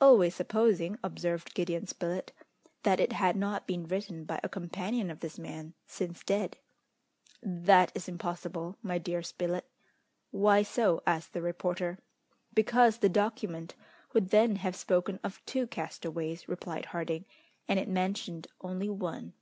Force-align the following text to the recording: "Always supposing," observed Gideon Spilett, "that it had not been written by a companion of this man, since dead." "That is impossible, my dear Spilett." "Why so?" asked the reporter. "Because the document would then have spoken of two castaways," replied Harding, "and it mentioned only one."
"Always 0.00 0.34
supposing," 0.34 0.98
observed 1.04 1.52
Gideon 1.52 1.86
Spilett, 1.86 2.32
"that 2.82 2.98
it 2.98 3.12
had 3.12 3.36
not 3.36 3.66
been 3.66 3.84
written 3.86 4.24
by 4.24 4.40
a 4.42 4.48
companion 4.48 5.10
of 5.10 5.20
this 5.20 5.38
man, 5.38 5.74
since 5.86 6.24
dead." 6.24 6.56
"That 7.42 7.92
is 7.94 8.08
impossible, 8.08 8.78
my 8.82 8.96
dear 8.96 9.22
Spilett." 9.22 9.66
"Why 10.30 10.62
so?" 10.62 11.02
asked 11.06 11.34
the 11.34 11.42
reporter. 11.42 11.98
"Because 12.54 12.96
the 12.96 13.10
document 13.10 13.74
would 14.14 14.30
then 14.30 14.56
have 14.56 14.76
spoken 14.76 15.20
of 15.22 15.44
two 15.44 15.66
castaways," 15.66 16.48
replied 16.48 16.86
Harding, 16.86 17.26
"and 17.68 17.78
it 17.78 17.86
mentioned 17.86 18.46
only 18.62 18.88
one." 18.88 19.34